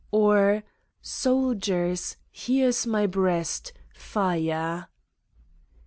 [0.09, 0.63] Or:
[1.03, 4.87] "Soldiers, here's my breast: fire!"